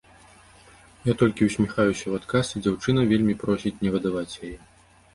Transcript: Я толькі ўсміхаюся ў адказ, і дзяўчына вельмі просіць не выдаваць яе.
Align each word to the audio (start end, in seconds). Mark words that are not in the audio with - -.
Я 1.11 1.15
толькі 1.21 1.47
ўсміхаюся 1.49 1.95
ў 2.07 2.13
адказ, 2.23 2.45
і 2.55 2.65
дзяўчына 2.65 3.01
вельмі 3.15 3.39
просіць 3.47 3.77
не 3.87 3.97
выдаваць 3.99 4.31
яе. 4.45 4.55